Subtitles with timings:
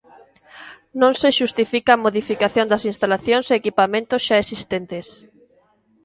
[1.01, 5.07] Non se xustifica a modificación das instalación e equipamentos xa existentes.